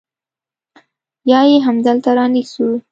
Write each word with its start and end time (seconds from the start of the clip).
يا 1.31 1.39
يې 1.49 1.57
همدلته 1.67 2.09
رانيسو. 2.17 2.65